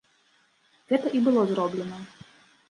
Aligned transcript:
Гэта 0.93 1.07
і 1.19 1.21
было 1.27 1.45
зроблена. 1.53 2.01